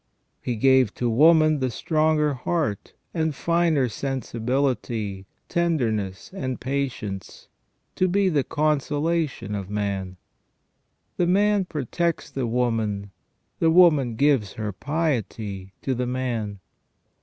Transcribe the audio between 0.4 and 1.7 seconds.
He gave to woman the